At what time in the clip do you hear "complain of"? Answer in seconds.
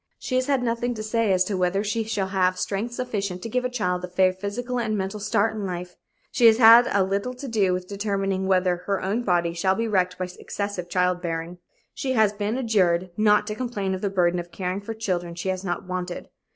13.53-14.01